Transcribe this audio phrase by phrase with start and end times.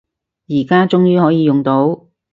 [0.47, 2.07] 而家終於可以用到